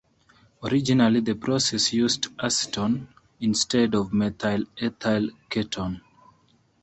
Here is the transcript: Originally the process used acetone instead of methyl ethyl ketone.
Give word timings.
Originally 0.63 1.19
the 1.19 1.35
process 1.35 1.93
used 1.93 2.35
acetone 2.39 3.05
instead 3.39 3.93
of 3.93 4.11
methyl 4.11 4.63
ethyl 4.79 5.29
ketone. 5.47 6.01